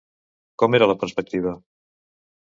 [0.63, 1.55] Com era la perspectiva?